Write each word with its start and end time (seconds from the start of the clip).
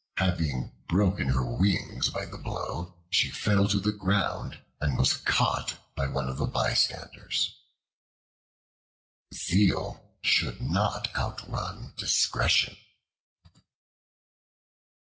Having 0.17 0.71
broken 0.89 1.27
her 1.27 1.45
wings 1.45 2.09
by 2.09 2.25
the 2.25 2.39
blow, 2.39 2.95
she 3.11 3.29
fell 3.29 3.67
to 3.67 3.79
the 3.79 3.91
ground, 3.91 4.59
and 4.79 4.97
was 4.97 5.13
caught 5.13 5.77
by 5.95 6.07
one 6.07 6.27
of 6.27 6.37
the 6.37 6.47
bystanders. 6.47 7.55
Zeal 9.31 10.03
should 10.23 10.59
not 10.59 11.15
outrun 11.15 11.93
discretion. 11.97 12.77